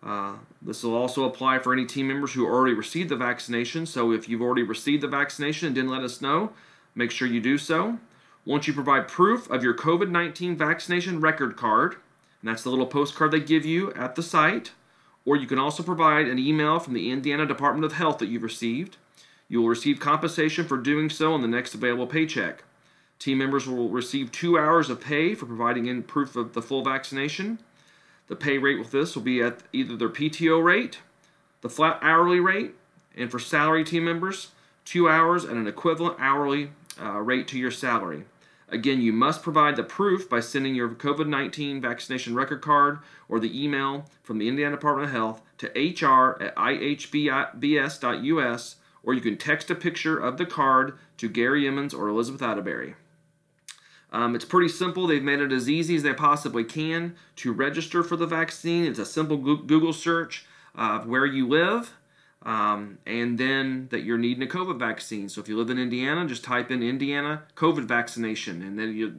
Uh, 0.00 0.34
this 0.62 0.84
will 0.84 0.94
also 0.94 1.24
apply 1.24 1.58
for 1.58 1.72
any 1.72 1.84
team 1.84 2.06
members 2.06 2.32
who 2.32 2.46
already 2.46 2.72
received 2.72 3.08
the 3.08 3.16
vaccination. 3.16 3.84
So 3.84 4.12
if 4.12 4.28
you've 4.28 4.40
already 4.40 4.62
received 4.62 5.02
the 5.02 5.08
vaccination 5.08 5.66
and 5.66 5.74
didn't 5.74 5.90
let 5.90 6.04
us 6.04 6.22
know, 6.22 6.52
make 6.94 7.10
sure 7.10 7.26
you 7.26 7.40
do 7.40 7.58
so. 7.58 7.98
Once 8.46 8.68
you 8.68 8.72
provide 8.72 9.08
proof 9.08 9.50
of 9.50 9.64
your 9.64 9.74
COVID 9.74 10.08
19 10.08 10.56
vaccination 10.56 11.20
record 11.20 11.56
card, 11.56 11.96
and 12.40 12.48
that's 12.48 12.62
the 12.62 12.70
little 12.70 12.86
postcard 12.86 13.32
they 13.32 13.40
give 13.40 13.66
you 13.66 13.92
at 13.94 14.14
the 14.14 14.22
site, 14.22 14.70
or 15.24 15.34
you 15.34 15.48
can 15.48 15.58
also 15.58 15.82
provide 15.82 16.28
an 16.28 16.38
email 16.38 16.78
from 16.78 16.94
the 16.94 17.10
Indiana 17.10 17.44
Department 17.44 17.84
of 17.84 17.94
Health 17.94 18.18
that 18.18 18.28
you've 18.28 18.44
received. 18.44 18.98
You 19.48 19.60
will 19.60 19.68
receive 19.68 19.98
compensation 19.98 20.64
for 20.64 20.76
doing 20.76 21.10
so 21.10 21.32
on 21.32 21.42
the 21.42 21.48
next 21.48 21.74
available 21.74 22.06
paycheck. 22.06 22.62
Team 23.20 23.38
members 23.38 23.68
will 23.68 23.90
receive 23.90 24.32
two 24.32 24.58
hours 24.58 24.88
of 24.88 25.00
pay 25.00 25.34
for 25.34 25.44
providing 25.44 25.86
in 25.86 26.02
proof 26.02 26.34
of 26.36 26.54
the 26.54 26.62
full 26.62 26.82
vaccination. 26.82 27.58
The 28.28 28.34
pay 28.34 28.56
rate 28.56 28.78
with 28.78 28.92
this 28.92 29.14
will 29.14 29.22
be 29.22 29.42
at 29.42 29.60
either 29.74 29.94
their 29.94 30.08
PTO 30.08 30.64
rate, 30.64 31.00
the 31.60 31.68
flat 31.68 31.98
hourly 32.00 32.40
rate, 32.40 32.74
and 33.14 33.30
for 33.30 33.38
salary 33.38 33.84
team 33.84 34.06
members, 34.06 34.48
two 34.86 35.06
hours 35.06 35.44
at 35.44 35.52
an 35.52 35.66
equivalent 35.66 36.16
hourly 36.18 36.70
uh, 36.98 37.18
rate 37.18 37.46
to 37.48 37.58
your 37.58 37.70
salary. 37.70 38.24
Again, 38.70 39.02
you 39.02 39.12
must 39.12 39.42
provide 39.42 39.76
the 39.76 39.82
proof 39.82 40.26
by 40.26 40.40
sending 40.40 40.74
your 40.74 40.88
COVID 40.88 41.26
19 41.26 41.82
vaccination 41.82 42.34
record 42.34 42.62
card 42.62 43.00
or 43.28 43.38
the 43.38 43.62
email 43.62 44.06
from 44.22 44.38
the 44.38 44.48
Indiana 44.48 44.76
Department 44.76 45.08
of 45.08 45.12
Health 45.12 45.42
to 45.58 45.66
hr 45.66 46.42
at 46.42 46.56
ihbs.us 46.56 47.96
or 49.02 49.14
you 49.14 49.20
can 49.20 49.36
text 49.36 49.70
a 49.70 49.74
picture 49.74 50.18
of 50.18 50.38
the 50.38 50.46
card 50.46 50.96
to 51.18 51.28
Gary 51.28 51.66
Emmons 51.66 51.92
or 51.92 52.08
Elizabeth 52.08 52.42
Atterbury. 52.42 52.94
Um, 54.12 54.34
it's 54.34 54.44
pretty 54.44 54.68
simple. 54.68 55.06
They've 55.06 55.22
made 55.22 55.40
it 55.40 55.52
as 55.52 55.68
easy 55.68 55.96
as 55.96 56.02
they 56.02 56.14
possibly 56.14 56.64
can 56.64 57.14
to 57.36 57.52
register 57.52 58.02
for 58.02 58.16
the 58.16 58.26
vaccine. 58.26 58.84
It's 58.84 58.98
a 58.98 59.06
simple 59.06 59.36
Google 59.36 59.92
search 59.92 60.46
of 60.74 61.06
where 61.06 61.26
you 61.26 61.46
live 61.46 61.92
um, 62.42 62.98
and 63.06 63.38
then 63.38 63.88
that 63.90 64.02
you're 64.02 64.18
needing 64.18 64.42
a 64.42 64.46
COVID 64.46 64.78
vaccine. 64.78 65.28
So 65.28 65.40
if 65.40 65.48
you 65.48 65.56
live 65.56 65.70
in 65.70 65.78
Indiana, 65.78 66.26
just 66.26 66.42
type 66.42 66.70
in 66.70 66.82
Indiana 66.82 67.42
COVID 67.54 67.84
vaccination 67.84 68.62
and 68.62 68.78
then 68.78 68.96
your 68.96 69.12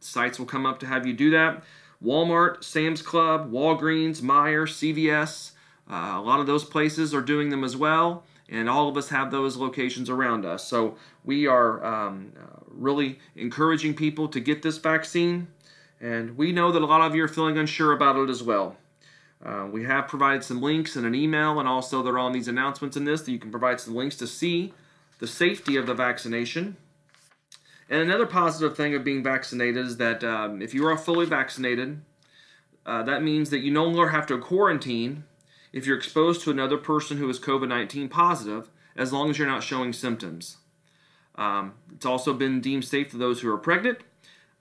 sites 0.00 0.38
will 0.38 0.46
come 0.46 0.64
up 0.64 0.78
to 0.80 0.86
have 0.86 1.06
you 1.06 1.12
do 1.12 1.30
that. 1.30 1.62
Walmart, 2.02 2.62
Sam's 2.62 3.02
Club, 3.02 3.50
Walgreens, 3.50 4.20
Meijer, 4.20 4.68
CVS, 4.68 5.52
uh, 5.90 6.14
a 6.16 6.22
lot 6.22 6.38
of 6.38 6.46
those 6.46 6.64
places 6.64 7.12
are 7.12 7.20
doing 7.20 7.50
them 7.50 7.64
as 7.64 7.76
well 7.76 8.24
and 8.48 8.68
all 8.68 8.88
of 8.88 8.96
us 8.96 9.08
have 9.10 9.30
those 9.30 9.56
locations 9.56 10.08
around 10.08 10.44
us. 10.44 10.66
So 10.66 10.96
we 11.24 11.46
are 11.46 11.84
um, 11.84 12.32
uh, 12.38 12.60
really 12.68 13.18
encouraging 13.36 13.94
people 13.94 14.28
to 14.28 14.40
get 14.40 14.62
this 14.62 14.78
vaccine, 14.78 15.48
and 16.00 16.36
we 16.36 16.52
know 16.52 16.72
that 16.72 16.82
a 16.82 16.86
lot 16.86 17.02
of 17.02 17.14
you 17.14 17.24
are 17.24 17.28
feeling 17.28 17.58
unsure 17.58 17.92
about 17.92 18.16
it 18.16 18.30
as 18.30 18.42
well. 18.42 18.76
Uh, 19.44 19.68
we 19.70 19.84
have 19.84 20.08
provided 20.08 20.42
some 20.42 20.60
links 20.60 20.96
in 20.96 21.04
an 21.04 21.14
email, 21.14 21.58
and 21.60 21.68
also 21.68 22.02
there 22.02 22.14
are 22.14 22.18
on 22.18 22.32
these 22.32 22.48
announcements 22.48 22.96
in 22.96 23.04
this 23.04 23.22
that 23.22 23.32
you 23.32 23.38
can 23.38 23.50
provide 23.50 23.80
some 23.80 23.94
links 23.94 24.16
to 24.16 24.26
see 24.26 24.72
the 25.18 25.26
safety 25.26 25.76
of 25.76 25.86
the 25.86 25.94
vaccination. 25.94 26.76
And 27.90 28.02
another 28.02 28.26
positive 28.26 28.76
thing 28.76 28.94
of 28.94 29.04
being 29.04 29.22
vaccinated 29.22 29.86
is 29.86 29.96
that 29.96 30.22
um, 30.22 30.60
if 30.60 30.74
you 30.74 30.86
are 30.86 30.96
fully 30.96 31.24
vaccinated, 31.24 32.02
uh, 32.84 33.02
that 33.04 33.22
means 33.22 33.50
that 33.50 33.60
you 33.60 33.70
no 33.70 33.84
longer 33.84 34.08
have 34.08 34.26
to 34.26 34.38
quarantine 34.38 35.24
if 35.72 35.86
you're 35.86 35.96
exposed 35.96 36.42
to 36.42 36.50
another 36.50 36.76
person 36.76 37.18
who 37.18 37.28
is 37.28 37.38
COVID 37.38 37.68
19 37.68 38.08
positive, 38.08 38.70
as 38.96 39.12
long 39.12 39.30
as 39.30 39.38
you're 39.38 39.48
not 39.48 39.62
showing 39.62 39.92
symptoms. 39.92 40.58
Um, 41.36 41.74
it's 41.94 42.04
also 42.04 42.34
been 42.34 42.60
deemed 42.60 42.84
safe 42.84 43.10
for 43.10 43.18
those 43.18 43.40
who 43.40 43.52
are 43.52 43.58
pregnant. 43.58 43.98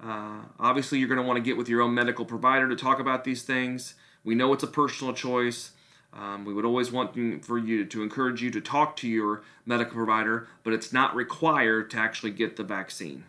Uh, 0.01 0.41
obviously, 0.59 0.99
you're 0.99 1.07
going 1.07 1.19
to 1.19 1.27
want 1.27 1.37
to 1.37 1.43
get 1.43 1.57
with 1.57 1.67
your 1.67 1.81
own 1.81 1.93
medical 1.93 2.23
provider 2.23 2.69
to 2.69 2.75
talk 2.75 2.99
about 2.99 3.23
these 3.23 3.41
things. 3.41 3.95
We 4.23 4.35
know 4.35 4.53
it's 4.53 4.63
a 4.63 4.67
personal 4.67 5.13
choice. 5.13 5.71
Um, 6.13 6.45
we 6.45 6.53
would 6.53 6.65
always 6.65 6.91
want 6.91 7.15
for 7.43 7.57
you 7.57 7.85
to 7.85 8.03
encourage 8.03 8.41
you 8.41 8.51
to 8.51 8.61
talk 8.61 8.95
to 8.97 9.07
your 9.07 9.41
medical 9.65 9.95
provider, 9.95 10.47
but 10.63 10.73
it's 10.73 10.93
not 10.93 11.15
required 11.15 11.89
to 11.91 11.97
actually 11.97 12.31
get 12.31 12.55
the 12.55 12.63
vaccine. 12.63 13.23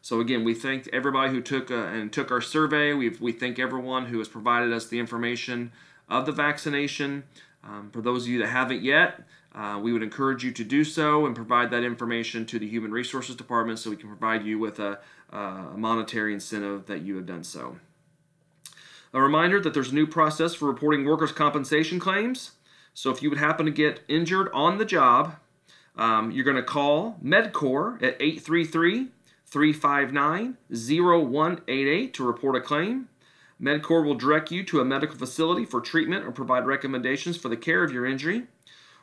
So 0.00 0.20
again, 0.20 0.44
we 0.44 0.54
thank 0.54 0.86
everybody 0.92 1.32
who 1.32 1.40
took 1.40 1.70
uh, 1.70 1.74
and 1.74 2.12
took 2.12 2.30
our 2.30 2.42
survey. 2.42 2.92
We 2.92 3.08
we 3.08 3.32
thank 3.32 3.58
everyone 3.58 4.06
who 4.06 4.18
has 4.18 4.28
provided 4.28 4.72
us 4.72 4.86
the 4.86 4.98
information 4.98 5.72
of 6.08 6.26
the 6.26 6.32
vaccination. 6.32 7.24
Um, 7.62 7.90
for 7.92 8.02
those 8.02 8.24
of 8.24 8.28
you 8.28 8.38
that 8.40 8.48
haven't 8.48 8.82
yet, 8.82 9.22
uh, 9.54 9.78
we 9.82 9.92
would 9.92 10.02
encourage 10.02 10.44
you 10.44 10.50
to 10.52 10.64
do 10.64 10.84
so 10.84 11.26
and 11.26 11.34
provide 11.34 11.70
that 11.70 11.84
information 11.84 12.44
to 12.46 12.58
the 12.58 12.68
Human 12.68 12.90
Resources 12.90 13.36
Department 13.36 13.78
so 13.78 13.90
we 13.90 13.96
can 13.96 14.08
provide 14.08 14.44
you 14.44 14.58
with 14.58 14.78
a, 14.80 14.98
a 15.30 15.72
monetary 15.76 16.34
incentive 16.34 16.86
that 16.86 17.02
you 17.02 17.16
have 17.16 17.26
done 17.26 17.44
so. 17.44 17.76
A 19.12 19.20
reminder 19.20 19.60
that 19.60 19.72
there's 19.72 19.92
a 19.92 19.94
new 19.94 20.08
process 20.08 20.54
for 20.54 20.66
reporting 20.66 21.04
workers' 21.04 21.30
compensation 21.30 22.00
claims. 22.00 22.52
So 22.94 23.10
if 23.10 23.22
you 23.22 23.30
would 23.30 23.38
happen 23.38 23.64
to 23.64 23.72
get 23.72 24.00
injured 24.08 24.50
on 24.52 24.78
the 24.78 24.84
job, 24.84 25.36
um, 25.96 26.32
you're 26.32 26.44
going 26.44 26.56
to 26.56 26.62
call 26.62 27.16
Medcor 27.24 27.96
at 28.02 28.16
833 28.20 29.08
359 29.46 30.56
0188 30.68 32.14
to 32.14 32.24
report 32.24 32.56
a 32.56 32.60
claim. 32.60 33.08
Medcor 33.60 34.04
will 34.04 34.14
direct 34.14 34.50
you 34.50 34.64
to 34.64 34.80
a 34.80 34.84
medical 34.84 35.16
facility 35.16 35.64
for 35.64 35.80
treatment 35.80 36.24
or 36.24 36.32
provide 36.32 36.66
recommendations 36.66 37.36
for 37.36 37.48
the 37.48 37.56
care 37.56 37.84
of 37.84 37.92
your 37.92 38.06
injury. 38.06 38.44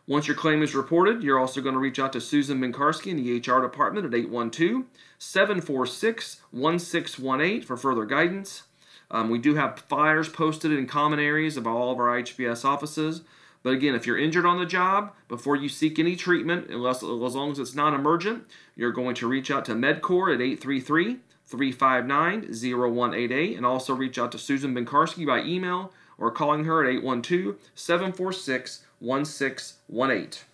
Once 0.08 0.27
your 0.27 0.36
claim 0.36 0.62
is 0.62 0.75
reported, 0.75 1.24
you're 1.24 1.39
also 1.39 1.62
going 1.62 1.74
to 1.74 1.79
reach 1.79 2.00
out 2.00 2.12
to 2.12 2.20
Susan 2.20 2.60
Binkarski 2.60 3.08
in 3.08 3.17
the 3.17 3.38
HR 3.38 3.62
department 3.62 4.05
at 4.05 4.13
812 4.13 4.86
746 5.20 6.41
1618 6.51 7.62
for 7.62 7.77
further 7.77 8.05
guidance. 8.05 8.63
Um, 9.10 9.29
we 9.29 9.38
do 9.38 9.55
have 9.55 9.79
flyers 9.88 10.29
posted 10.29 10.72
in 10.72 10.88
common 10.88 11.20
areas 11.20 11.58
of 11.58 11.67
all 11.67 11.91
of 11.91 12.00
our 12.00 12.08
IHBS 12.08 12.65
offices. 12.65 13.22
But 13.63 13.74
again, 13.74 13.93
if 13.93 14.08
you're 14.08 14.17
injured 14.17 14.46
on 14.46 14.58
the 14.58 14.65
job, 14.65 15.13
before 15.27 15.55
you 15.55 15.70
seek 15.70 16.00
any 16.00 16.15
treatment, 16.15 16.70
unless 16.70 17.03
as 17.03 17.36
long 17.36 17.51
as 17.51 17.60
it's 17.60 17.75
non 17.75 17.93
emergent, 17.93 18.46
you're 18.75 18.91
going 18.91 19.13
to 19.15 19.27
reach 19.27 19.51
out 19.51 19.65
to 19.65 19.74
Medcor 19.74 20.34
at 20.34 20.41
833 20.41 21.20
359 21.51 22.48
0188 22.51 23.58
and 23.58 23.65
also 23.65 23.93
reach 23.93 24.17
out 24.17 24.31
to 24.31 24.38
Susan 24.38 24.74
Binkarski 24.74 25.27
by 25.27 25.43
email 25.43 25.91
or 26.17 26.31
calling 26.31 26.63
her 26.63 26.84
at 26.84 26.89
812 26.89 27.55
746 27.75 28.86
1618. 29.00 30.46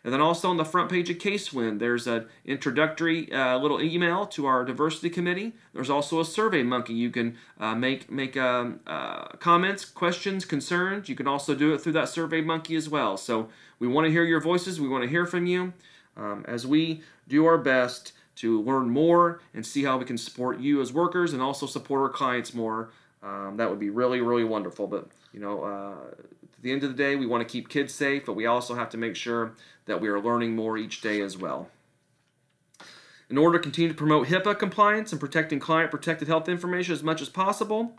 And 0.06 0.14
then 0.14 0.22
also 0.22 0.50
on 0.50 0.56
the 0.56 0.64
front 0.64 0.90
page 0.90 1.10
of 1.10 1.18
Casewin, 1.18 1.80
there's 1.80 2.08
an 2.08 2.28
introductory 2.46 3.30
uh, 3.34 3.58
little 3.58 3.82
email 3.82 4.26
to 4.28 4.46
our 4.46 4.64
diversity 4.64 5.10
committee. 5.10 5.52
There's 5.74 5.90
also 5.90 6.22
a 6.22 6.26
survey 6.26 6.64
monkey. 6.64 6.94
You 6.94 7.10
can 7.10 7.36
uh, 7.60 7.76
make 7.76 8.10
make 8.10 8.38
um, 8.38 8.80
uh, 8.88 9.26
comments, 9.40 9.84
questions, 9.84 10.46
concerns. 10.46 11.10
You 11.10 11.16
can 11.16 11.28
also 11.28 11.54
do 11.54 11.74
it 11.74 11.82
through 11.82 11.92
that 11.92 12.08
survey 12.08 12.40
monkey 12.40 12.78
as 12.78 12.88
well. 12.88 13.18
So 13.18 13.50
we 13.80 13.88
want 13.90 14.06
to 14.06 14.12
hear 14.12 14.24
your 14.24 14.40
voices. 14.40 14.80
We 14.80 14.88
want 14.88 15.04
to 15.04 15.10
hear 15.10 15.26
from 15.26 15.46
you 15.46 15.74
um, 16.16 16.46
as 16.48 16.66
we 16.66 17.04
do 17.28 17.46
our 17.46 17.58
best 17.58 18.14
to 18.40 18.62
learn 18.62 18.90
more 18.90 19.42
and 19.54 19.66
see 19.66 19.84
how 19.84 19.98
we 19.98 20.06
can 20.06 20.18
support 20.18 20.60
you 20.60 20.82
as 20.82 20.94
workers 20.94 21.34
and 21.34 21.42
also 21.42 21.66
support 21.66 22.02
our 22.02 22.10
clients 22.10 22.54
more. 22.54 22.90
Um, 23.22 23.58
that 23.58 23.70
would 23.70 23.80
be 23.80 23.90
really, 23.90 24.22
really 24.22 24.46
wonderful. 24.46 24.88
But 24.88 25.08
you 25.34 25.40
know, 25.40 25.64
uh, 25.64 26.16
at 26.44 26.64
the 26.64 26.72
end 26.72 26.84
of 26.84 26.90
the 26.90 26.96
day, 26.96 27.16
we 27.16 27.26
want 27.26 27.46
to 27.46 27.52
keep 27.52 27.70
kids 27.70 27.94
safe, 27.94 28.26
but 28.26 28.34
we 28.34 28.46
also 28.46 28.76
have 28.76 28.90
to 28.92 28.98
make 28.98 29.16
sure 29.16 29.54
that 29.86 30.00
we 30.00 30.08
are 30.08 30.20
learning 30.20 30.56
more 30.56 30.78
each 30.78 31.02
day 31.02 31.22
as 31.22 31.38
well. 31.38 31.70
In 33.30 33.38
order 33.38 33.58
to 33.58 33.62
continue 33.62 33.90
to 33.90 33.96
promote 33.96 34.28
HIPAA 34.28 34.58
compliance 34.58 35.12
and 35.12 35.20
protecting 35.20 35.60
client 35.60 35.92
protected 35.92 36.28
health 36.28 36.50
information 36.50 36.94
as 36.94 37.04
much 37.04 37.22
as 37.22 37.30
possible, 37.30 37.94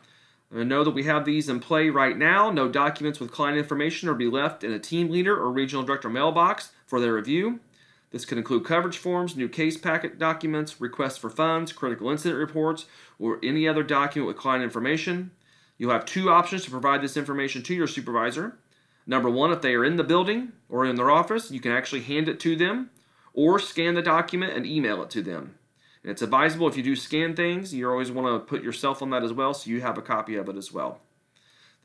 know 0.50 0.82
that 0.82 0.90
we 0.90 1.04
have 1.04 1.24
these 1.24 1.48
in 1.48 1.60
play 1.60 1.90
right 1.90 2.16
now. 2.16 2.50
No 2.50 2.68
documents 2.68 3.20
with 3.20 3.30
client 3.30 3.56
information 3.56 4.08
are 4.08 4.14
be 4.14 4.26
left 4.26 4.64
in 4.64 4.72
a 4.72 4.78
team 4.78 5.10
leader 5.10 5.36
or 5.36 5.52
regional 5.52 5.84
director 5.84 6.08
mailbox 6.08 6.72
for 6.86 6.98
their 6.98 7.14
review. 7.14 7.60
This 8.10 8.24
could 8.24 8.38
include 8.38 8.64
coverage 8.64 8.98
forms, 8.98 9.36
new 9.36 9.48
case 9.48 9.76
packet 9.76 10.18
documents, 10.18 10.80
requests 10.80 11.18
for 11.18 11.30
funds, 11.30 11.72
critical 11.72 12.10
incident 12.10 12.38
reports, 12.38 12.86
or 13.18 13.38
any 13.42 13.68
other 13.68 13.82
document 13.82 14.26
with 14.26 14.36
client 14.36 14.64
information. 14.64 15.30
You'll 15.78 15.92
have 15.92 16.04
two 16.04 16.30
options 16.30 16.64
to 16.64 16.70
provide 16.70 17.02
this 17.02 17.16
information 17.16 17.62
to 17.62 17.74
your 17.74 17.86
supervisor. 17.86 18.58
Number 19.06 19.30
one, 19.30 19.52
if 19.52 19.62
they 19.62 19.74
are 19.74 19.84
in 19.84 19.96
the 19.96 20.04
building 20.04 20.52
or 20.68 20.84
in 20.84 20.96
their 20.96 21.10
office, 21.10 21.50
you 21.50 21.60
can 21.60 21.72
actually 21.72 22.02
hand 22.02 22.28
it 22.28 22.40
to 22.40 22.56
them 22.56 22.90
or 23.32 23.58
scan 23.58 23.94
the 23.94 24.02
document 24.02 24.54
and 24.54 24.66
email 24.66 25.02
it 25.02 25.10
to 25.10 25.22
them. 25.22 25.54
And 26.02 26.10
it's 26.10 26.22
advisable 26.22 26.68
if 26.68 26.76
you 26.76 26.82
do 26.82 26.96
scan 26.96 27.36
things, 27.36 27.72
you 27.72 27.88
always 27.88 28.10
want 28.10 28.26
to 28.26 28.46
put 28.46 28.62
yourself 28.62 29.02
on 29.02 29.10
that 29.10 29.22
as 29.22 29.32
well 29.32 29.54
so 29.54 29.70
you 29.70 29.80
have 29.82 29.98
a 29.98 30.02
copy 30.02 30.36
of 30.36 30.48
it 30.48 30.56
as 30.56 30.72
well. 30.72 31.00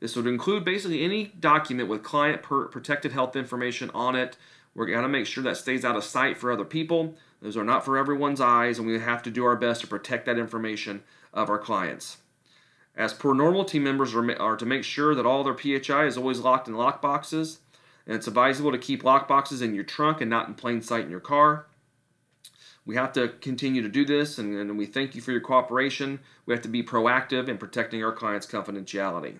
This 0.00 0.14
would 0.16 0.26
include 0.26 0.64
basically 0.64 1.02
any 1.02 1.26
document 1.26 1.88
with 1.88 2.02
client 2.02 2.42
protected 2.42 3.12
health 3.12 3.34
information 3.34 3.90
on 3.94 4.14
it. 4.14 4.36
We're 4.76 4.84
going 4.84 5.02
to 5.02 5.08
make 5.08 5.24
sure 5.24 5.42
that 5.42 5.56
stays 5.56 5.86
out 5.86 5.96
of 5.96 6.04
sight 6.04 6.36
for 6.36 6.52
other 6.52 6.64
people. 6.64 7.14
Those 7.40 7.56
are 7.56 7.64
not 7.64 7.82
for 7.82 7.96
everyone's 7.96 8.42
eyes, 8.42 8.78
and 8.78 8.86
we 8.86 8.98
have 8.98 9.22
to 9.22 9.30
do 9.30 9.46
our 9.46 9.56
best 9.56 9.80
to 9.80 9.86
protect 9.86 10.26
that 10.26 10.38
information 10.38 11.02
of 11.32 11.48
our 11.48 11.58
clients. 11.58 12.18
As 12.94 13.14
per 13.14 13.32
normal, 13.32 13.64
team 13.64 13.84
members 13.84 14.14
are, 14.14 14.38
are 14.38 14.56
to 14.56 14.66
make 14.66 14.84
sure 14.84 15.14
that 15.14 15.24
all 15.24 15.42
their 15.42 15.56
PHI 15.56 16.04
is 16.04 16.18
always 16.18 16.40
locked 16.40 16.68
in 16.68 16.74
lock 16.74 17.00
boxes, 17.00 17.60
and 18.06 18.16
it's 18.16 18.26
advisable 18.26 18.70
to 18.70 18.78
keep 18.78 19.02
lock 19.02 19.26
boxes 19.26 19.62
in 19.62 19.74
your 19.74 19.82
trunk 19.82 20.20
and 20.20 20.28
not 20.28 20.46
in 20.46 20.54
plain 20.54 20.82
sight 20.82 21.04
in 21.06 21.10
your 21.10 21.20
car. 21.20 21.64
We 22.84 22.96
have 22.96 23.14
to 23.14 23.28
continue 23.28 23.80
to 23.80 23.88
do 23.88 24.04
this, 24.04 24.36
and, 24.36 24.54
and 24.58 24.76
we 24.76 24.84
thank 24.84 25.14
you 25.14 25.22
for 25.22 25.32
your 25.32 25.40
cooperation. 25.40 26.20
We 26.44 26.52
have 26.52 26.62
to 26.62 26.68
be 26.68 26.82
proactive 26.82 27.48
in 27.48 27.56
protecting 27.56 28.04
our 28.04 28.12
clients' 28.12 28.46
confidentiality. 28.46 29.38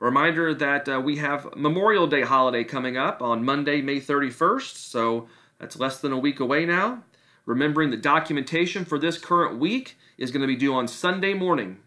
Reminder 0.00 0.54
that 0.54 0.88
uh, 0.88 1.00
we 1.00 1.16
have 1.16 1.56
Memorial 1.56 2.06
Day 2.06 2.22
holiday 2.22 2.62
coming 2.62 2.96
up 2.96 3.20
on 3.20 3.44
Monday, 3.44 3.82
May 3.82 4.00
31st, 4.00 4.76
so 4.76 5.28
that's 5.58 5.76
less 5.76 5.98
than 5.98 6.12
a 6.12 6.18
week 6.18 6.38
away 6.38 6.64
now. 6.64 7.02
Remembering 7.46 7.90
the 7.90 7.96
documentation 7.96 8.84
for 8.84 8.96
this 8.96 9.18
current 9.18 9.58
week 9.58 9.96
is 10.16 10.30
going 10.30 10.42
to 10.42 10.46
be 10.46 10.54
due 10.54 10.72
on 10.72 10.86
Sunday 10.86 11.34
morning, 11.34 11.78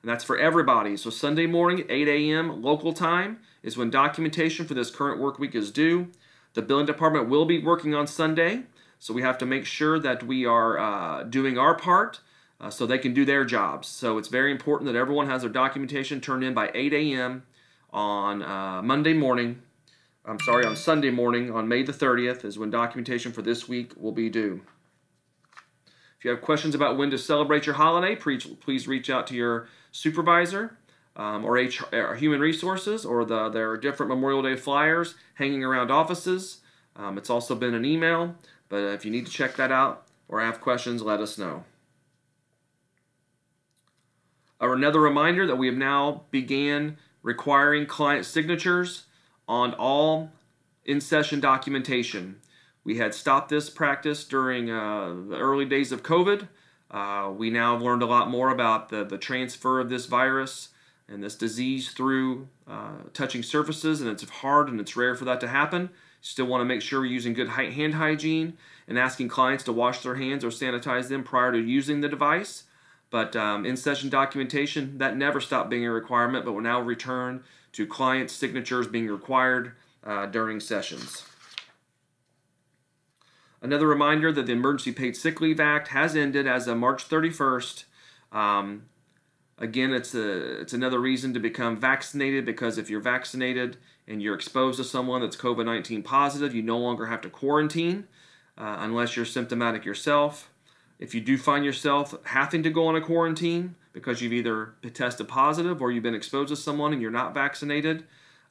and 0.00 0.10
that's 0.10 0.24
for 0.24 0.38
everybody. 0.38 0.96
So 0.96 1.10
Sunday 1.10 1.46
morning, 1.46 1.84
8 1.90 2.08
a.m. 2.08 2.62
local 2.62 2.94
time, 2.94 3.40
is 3.62 3.76
when 3.76 3.90
documentation 3.90 4.64
for 4.64 4.72
this 4.72 4.90
current 4.90 5.20
work 5.20 5.38
week 5.38 5.54
is 5.54 5.70
due. 5.70 6.08
The 6.54 6.62
billing 6.62 6.86
department 6.86 7.28
will 7.28 7.44
be 7.44 7.62
working 7.62 7.94
on 7.94 8.06
Sunday, 8.06 8.62
so 8.98 9.12
we 9.12 9.20
have 9.20 9.36
to 9.38 9.46
make 9.46 9.66
sure 9.66 9.98
that 9.98 10.22
we 10.22 10.46
are 10.46 10.78
uh, 10.78 11.24
doing 11.24 11.58
our 11.58 11.76
part 11.76 12.20
uh, 12.62 12.70
so 12.70 12.86
they 12.86 12.98
can 12.98 13.12
do 13.12 13.26
their 13.26 13.44
jobs. 13.44 13.88
So 13.88 14.16
it's 14.16 14.28
very 14.28 14.50
important 14.52 14.90
that 14.90 14.98
everyone 14.98 15.26
has 15.26 15.42
their 15.42 15.50
documentation 15.50 16.22
turned 16.22 16.44
in 16.44 16.54
by 16.54 16.70
8 16.72 16.94
a.m. 16.94 17.42
on 17.90 18.42
uh, 18.42 18.82
Monday 18.82 19.14
morning. 19.14 19.62
I'm 20.24 20.40
sorry, 20.40 20.66
on 20.66 20.76
Sunday 20.76 21.10
morning 21.10 21.50
on 21.50 21.68
May 21.68 21.82
the 21.82 21.92
30th 21.92 22.44
is 22.44 22.58
when 22.58 22.70
documentation 22.70 23.32
for 23.32 23.40
this 23.40 23.68
week 23.68 23.92
will 23.96 24.12
be 24.12 24.28
due. 24.28 24.60
If 26.18 26.24
you 26.24 26.30
have 26.30 26.42
questions 26.42 26.74
about 26.74 26.98
when 26.98 27.10
to 27.10 27.18
celebrate 27.18 27.64
your 27.64 27.76
holiday, 27.76 28.16
please, 28.16 28.88
reach 28.88 29.08
out 29.08 29.26
to 29.28 29.34
your 29.34 29.68
supervisor 29.92 30.76
um, 31.16 31.44
or, 31.44 31.54
HR, 31.54 31.86
or 31.92 32.16
Human 32.16 32.40
Resources 32.40 33.04
or 33.04 33.24
the, 33.24 33.48
there 33.48 33.70
are 33.70 33.76
different 33.76 34.10
Memorial 34.10 34.42
Day 34.42 34.56
flyers 34.56 35.14
hanging 35.34 35.64
around 35.64 35.90
offices. 35.90 36.58
Um, 36.96 37.16
it's 37.16 37.30
also 37.30 37.54
been 37.54 37.72
an 37.72 37.84
email, 37.84 38.34
but 38.68 38.78
if 38.78 39.04
you 39.04 39.10
need 39.10 39.26
to 39.26 39.32
check 39.32 39.56
that 39.56 39.70
out 39.70 40.06
or 40.28 40.40
have 40.40 40.60
questions, 40.60 41.02
let 41.02 41.20
us 41.20 41.38
know. 41.38 41.64
Another 44.60 45.00
reminder 45.00 45.46
that 45.46 45.56
we 45.56 45.68
have 45.68 45.76
now 45.76 46.24
began 46.32 46.98
requiring 47.28 47.84
client 47.84 48.24
signatures 48.24 49.04
on 49.46 49.74
all 49.74 50.30
in-session 50.86 51.40
documentation. 51.40 52.40
We 52.84 52.96
had 52.96 53.14
stopped 53.14 53.50
this 53.50 53.68
practice 53.68 54.24
during 54.24 54.70
uh, 54.70 55.14
the 55.28 55.36
early 55.36 55.66
days 55.66 55.92
of 55.92 56.02
COVID. 56.02 56.48
Uh, 56.90 57.30
we 57.36 57.50
now 57.50 57.74
have 57.74 57.82
learned 57.82 58.02
a 58.02 58.06
lot 58.06 58.30
more 58.30 58.48
about 58.48 58.88
the, 58.88 59.04
the 59.04 59.18
transfer 59.18 59.78
of 59.78 59.90
this 59.90 60.06
virus 60.06 60.70
and 61.06 61.22
this 61.22 61.34
disease 61.34 61.90
through 61.90 62.48
uh, 62.66 63.02
touching 63.12 63.42
surfaces, 63.42 64.00
and 64.00 64.08
it's 64.08 64.26
hard 64.30 64.70
and 64.70 64.80
it's 64.80 64.96
rare 64.96 65.14
for 65.14 65.26
that 65.26 65.38
to 65.40 65.48
happen. 65.48 65.90
Still 66.22 66.46
want 66.46 66.62
to 66.62 66.64
make 66.64 66.80
sure 66.80 67.00
we're 67.00 67.06
using 67.06 67.34
good 67.34 67.50
hand 67.50 67.94
hygiene 67.94 68.56
and 68.88 68.98
asking 68.98 69.28
clients 69.28 69.64
to 69.64 69.72
wash 69.72 70.00
their 70.00 70.14
hands 70.14 70.42
or 70.42 70.48
sanitize 70.48 71.08
them 71.08 71.24
prior 71.24 71.52
to 71.52 71.58
using 71.58 72.00
the 72.00 72.08
device. 72.08 72.64
But 73.10 73.34
um, 73.36 73.64
in 73.64 73.76
session 73.76 74.10
documentation, 74.10 74.98
that 74.98 75.16
never 75.16 75.40
stopped 75.40 75.70
being 75.70 75.84
a 75.84 75.90
requirement, 75.90 76.44
but 76.44 76.52
will 76.52 76.60
now 76.60 76.80
return 76.80 77.42
to 77.72 77.86
client 77.86 78.30
signatures 78.30 78.86
being 78.86 79.08
required 79.08 79.72
uh, 80.04 80.26
during 80.26 80.60
sessions. 80.60 81.24
Another 83.60 83.86
reminder 83.86 84.30
that 84.32 84.46
the 84.46 84.52
Emergency 84.52 84.92
Paid 84.92 85.16
Sick 85.16 85.40
Leave 85.40 85.58
Act 85.58 85.88
has 85.88 86.14
ended 86.14 86.46
as 86.46 86.68
of 86.68 86.76
March 86.76 87.08
31st. 87.08 87.84
Um, 88.30 88.84
again, 89.58 89.92
it's 89.92 90.14
a 90.14 90.60
it's 90.60 90.72
another 90.72 91.00
reason 91.00 91.34
to 91.34 91.40
become 91.40 91.76
vaccinated 91.76 92.44
because 92.44 92.78
if 92.78 92.88
you're 92.88 93.00
vaccinated 93.00 93.76
and 94.06 94.22
you're 94.22 94.34
exposed 94.34 94.78
to 94.78 94.84
someone 94.84 95.22
that's 95.22 95.36
COVID-19 95.36 96.04
positive, 96.04 96.54
you 96.54 96.62
no 96.62 96.78
longer 96.78 97.06
have 97.06 97.20
to 97.22 97.30
quarantine 97.30 98.06
uh, 98.56 98.76
unless 98.80 99.16
you're 99.16 99.24
symptomatic 99.24 99.84
yourself. 99.84 100.50
If 100.98 101.14
you 101.14 101.20
do 101.20 101.38
find 101.38 101.64
yourself 101.64 102.14
having 102.24 102.62
to 102.64 102.70
go 102.70 102.86
on 102.86 102.96
a 102.96 103.00
quarantine 103.00 103.76
because 103.92 104.20
you've 104.20 104.32
either 104.32 104.74
tested 104.94 105.28
positive 105.28 105.80
or 105.80 105.92
you've 105.92 106.02
been 106.02 106.14
exposed 106.14 106.48
to 106.48 106.56
someone 106.56 106.92
and 106.92 107.00
you're 107.00 107.10
not 107.10 107.34
vaccinated, 107.34 108.04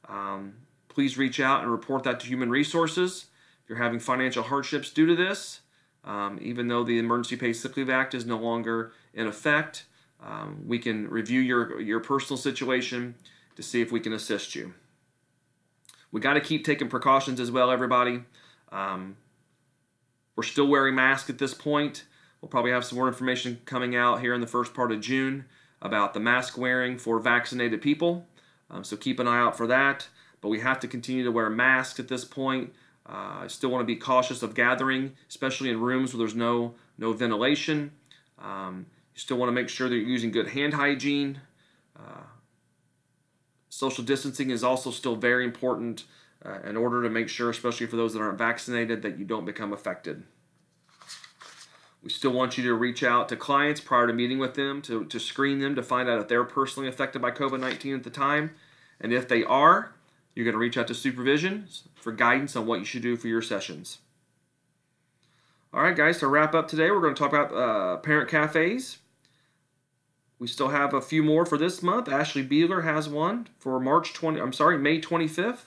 um, 0.08 0.54
please 0.88 1.18
reach 1.18 1.40
out 1.40 1.62
and 1.62 1.70
report 1.70 2.04
that 2.04 2.20
to 2.20 2.26
Human 2.26 2.50
Resources. 2.50 3.26
If 3.62 3.68
you're 3.68 3.78
having 3.78 4.00
financial 4.00 4.42
hardships 4.42 4.90
due 4.90 5.06
to 5.06 5.14
this, 5.14 5.60
um, 6.04 6.38
even 6.40 6.68
though 6.68 6.84
the 6.84 6.98
Emergency 6.98 7.36
Paid 7.36 7.52
Sick 7.52 7.76
Leave 7.76 7.90
Act 7.90 8.14
is 8.14 8.24
no 8.24 8.38
longer 8.38 8.92
in 9.12 9.26
effect, 9.26 9.84
um, 10.24 10.64
we 10.66 10.78
can 10.78 11.08
review 11.08 11.40
your, 11.40 11.80
your 11.80 12.00
personal 12.00 12.38
situation 12.38 13.14
to 13.56 13.62
see 13.62 13.80
if 13.80 13.92
we 13.92 14.00
can 14.00 14.12
assist 14.12 14.54
you. 14.54 14.72
We 16.10 16.20
got 16.20 16.34
to 16.34 16.40
keep 16.40 16.64
taking 16.64 16.88
precautions 16.88 17.38
as 17.40 17.50
well, 17.50 17.70
everybody. 17.70 18.22
Um, 18.72 19.16
we're 20.34 20.44
still 20.44 20.66
wearing 20.66 20.94
masks 20.94 21.28
at 21.28 21.38
this 21.38 21.52
point. 21.52 22.04
We'll 22.40 22.48
probably 22.48 22.70
have 22.70 22.84
some 22.84 22.98
more 22.98 23.08
information 23.08 23.60
coming 23.64 23.96
out 23.96 24.20
here 24.20 24.34
in 24.34 24.40
the 24.40 24.46
first 24.46 24.74
part 24.74 24.92
of 24.92 25.00
June 25.00 25.44
about 25.82 26.14
the 26.14 26.20
mask 26.20 26.56
wearing 26.56 26.98
for 26.98 27.18
vaccinated 27.18 27.82
people. 27.82 28.26
Um, 28.70 28.84
so 28.84 28.96
keep 28.96 29.18
an 29.18 29.26
eye 29.26 29.38
out 29.38 29.56
for 29.56 29.66
that. 29.66 30.08
But 30.40 30.48
we 30.48 30.60
have 30.60 30.78
to 30.80 30.88
continue 30.88 31.24
to 31.24 31.32
wear 31.32 31.50
masks 31.50 31.98
at 31.98 32.08
this 32.08 32.24
point. 32.24 32.72
Uh, 33.08 33.40
I 33.42 33.46
still 33.48 33.70
want 33.70 33.82
to 33.82 33.86
be 33.86 33.96
cautious 33.96 34.42
of 34.42 34.54
gathering, 34.54 35.14
especially 35.28 35.70
in 35.70 35.80
rooms 35.80 36.12
where 36.12 36.18
there's 36.18 36.34
no 36.34 36.74
no 36.96 37.12
ventilation. 37.12 37.92
Um, 38.38 38.86
you 39.14 39.20
still 39.20 39.36
want 39.36 39.48
to 39.48 39.52
make 39.52 39.68
sure 39.68 39.88
that 39.88 39.94
you're 39.96 40.08
using 40.08 40.30
good 40.30 40.48
hand 40.48 40.74
hygiene. 40.74 41.40
Uh, 41.98 42.26
social 43.68 44.04
distancing 44.04 44.50
is 44.50 44.62
also 44.62 44.90
still 44.90 45.16
very 45.16 45.44
important 45.44 46.04
uh, 46.44 46.60
in 46.64 46.76
order 46.76 47.02
to 47.02 47.08
make 47.08 47.28
sure, 47.28 47.50
especially 47.50 47.86
for 47.86 47.96
those 47.96 48.12
that 48.12 48.20
aren't 48.20 48.38
vaccinated, 48.38 49.02
that 49.02 49.18
you 49.18 49.24
don't 49.24 49.44
become 49.44 49.72
affected. 49.72 50.24
We 52.02 52.10
still 52.10 52.30
want 52.30 52.56
you 52.56 52.64
to 52.64 52.74
reach 52.74 53.02
out 53.02 53.28
to 53.28 53.36
clients 53.36 53.80
prior 53.80 54.06
to 54.06 54.12
meeting 54.12 54.38
with 54.38 54.54
them 54.54 54.82
to, 54.82 55.04
to 55.06 55.18
screen 55.18 55.58
them 55.58 55.74
to 55.74 55.82
find 55.82 56.08
out 56.08 56.20
if 56.20 56.28
they're 56.28 56.44
personally 56.44 56.88
affected 56.88 57.20
by 57.20 57.30
COVID 57.30 57.60
19 57.60 57.94
at 57.94 58.04
the 58.04 58.10
time. 58.10 58.52
And 59.00 59.12
if 59.12 59.28
they 59.28 59.44
are, 59.44 59.92
you're 60.34 60.44
going 60.44 60.54
to 60.54 60.58
reach 60.58 60.78
out 60.78 60.86
to 60.88 60.94
supervision 60.94 61.66
for 61.96 62.12
guidance 62.12 62.54
on 62.54 62.66
what 62.66 62.78
you 62.78 62.84
should 62.84 63.02
do 63.02 63.16
for 63.16 63.28
your 63.28 63.42
sessions. 63.42 63.98
All 65.72 65.82
right, 65.82 65.96
guys, 65.96 66.18
to 66.18 66.28
wrap 66.28 66.54
up 66.54 66.68
today, 66.68 66.90
we're 66.90 67.00
going 67.00 67.14
to 67.14 67.18
talk 67.18 67.32
about 67.32 67.52
uh, 67.52 67.96
parent 67.98 68.30
cafes. 68.30 68.98
We 70.38 70.46
still 70.46 70.68
have 70.68 70.94
a 70.94 71.00
few 71.00 71.22
more 71.22 71.44
for 71.44 71.58
this 71.58 71.82
month. 71.82 72.08
Ashley 72.08 72.46
Beeler 72.46 72.84
has 72.84 73.08
one 73.08 73.48
for 73.58 73.80
March 73.80 74.14
20, 74.14 74.40
I'm 74.40 74.52
sorry, 74.52 74.78
May 74.78 75.00
25th. 75.00 75.64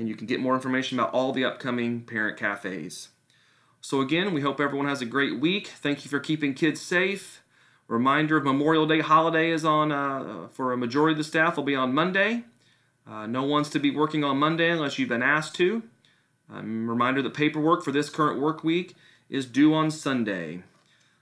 and 0.00 0.08
you 0.08 0.14
can 0.14 0.26
get 0.26 0.40
more 0.40 0.54
information 0.54 0.98
about 0.98 1.12
all 1.12 1.30
the 1.30 1.44
upcoming 1.44 2.00
parent 2.00 2.38
cafes. 2.38 3.10
So, 3.82 4.00
again, 4.00 4.32
we 4.32 4.40
hope 4.40 4.58
everyone 4.58 4.88
has 4.88 5.02
a 5.02 5.06
great 5.06 5.38
week. 5.38 5.68
Thank 5.68 6.04
you 6.04 6.10
for 6.10 6.18
keeping 6.18 6.54
kids 6.54 6.80
safe. 6.80 7.42
Reminder 7.86 8.38
of 8.38 8.44
Memorial 8.44 8.86
Day 8.86 9.00
holiday 9.00 9.50
is 9.50 9.64
on 9.64 9.92
uh, 9.92 10.48
for 10.52 10.72
a 10.72 10.76
majority 10.76 11.12
of 11.12 11.18
the 11.18 11.24
staff 11.24 11.56
will 11.56 11.64
be 11.64 11.74
on 11.74 11.92
Monday. 11.94 12.44
Uh, 13.06 13.26
no 13.26 13.42
one's 13.42 13.68
to 13.70 13.78
be 13.78 13.90
working 13.90 14.24
on 14.24 14.38
Monday 14.38 14.70
unless 14.70 14.98
you've 14.98 15.08
been 15.08 15.22
asked 15.22 15.54
to. 15.56 15.82
Um, 16.50 16.88
reminder 16.88 17.20
that 17.20 17.34
paperwork 17.34 17.84
for 17.84 17.92
this 17.92 18.08
current 18.08 18.40
work 18.40 18.64
week 18.64 18.96
is 19.28 19.44
due 19.44 19.74
on 19.74 19.90
Sunday. 19.90 20.62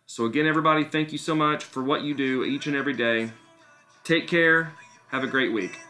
So, 0.06 0.24
again, 0.24 0.46
everybody, 0.46 0.84
thank 0.84 1.10
you 1.10 1.18
so 1.18 1.34
much 1.34 1.64
for 1.64 1.82
what 1.82 2.02
you 2.02 2.14
do 2.14 2.44
each 2.44 2.68
and 2.68 2.76
every 2.76 2.94
day. 2.94 3.32
Take 4.04 4.28
care. 4.28 4.72
Have 5.08 5.24
a 5.24 5.28
great 5.28 5.52
week. 5.52 5.87